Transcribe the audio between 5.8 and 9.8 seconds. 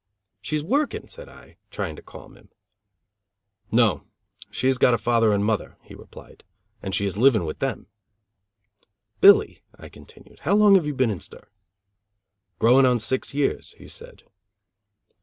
he replied, "and she is living with them." "Billy,"